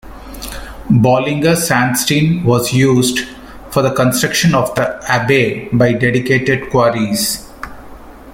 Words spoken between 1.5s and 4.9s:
Sandstein was used for the construction of